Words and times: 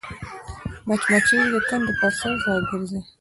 مچمچۍ 0.87 1.37
د 1.53 1.55
کندو 1.67 1.93
پر 1.99 2.11
سر 2.19 2.33
راګرځي 2.45 2.99